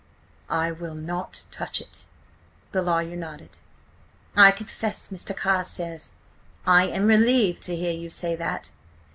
"I 0.49 0.71
will 0.71 0.95
not 0.95 1.45
touch 1.51 1.79
it." 1.79 2.07
The 2.71 2.81
lawyer 2.81 3.15
nodded. 3.15 3.59
"I 4.35 4.49
confess, 4.49 5.09
Mr. 5.09 5.37
Carstares, 5.37 6.13
I 6.65 6.85
am 6.87 7.05
relieved 7.05 7.61
to 7.61 7.75
hear 7.75 7.93
you 7.93 8.09
say 8.09 8.35
that. 8.35 8.71